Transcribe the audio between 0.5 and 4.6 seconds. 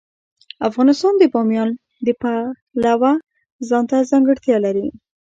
افغانستان د بامیان د پلوه ځانته ځانګړتیا